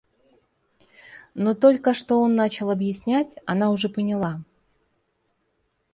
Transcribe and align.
Но 1.35 1.53
только 1.53 1.93
что 1.93 2.19
он 2.21 2.33
начал 2.33 2.71
объяснять, 2.71 3.35
она 3.45 3.69
уже 3.69 3.87
поняла. 3.87 4.41